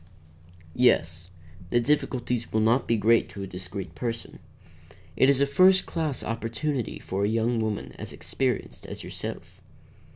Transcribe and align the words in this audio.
"Yes. 0.73 1.29
The 1.69 1.79
difficulties 1.79 2.51
will 2.51 2.59
not 2.59 2.87
be 2.87 2.97
great 2.97 3.29
to 3.29 3.43
a 3.43 3.45
discreet 3.45 3.93
person. 3.93 4.39
It 5.15 5.29
is 5.29 5.39
a 5.39 5.45
first 5.45 5.85
class 5.85 6.23
opportunity 6.23 6.97
for 6.97 7.23
a 7.23 7.27
young 7.29 7.59
woman 7.59 7.91
as 7.99 8.11
experienced 8.11 8.87
as 8.87 9.03
yourself." 9.03 9.61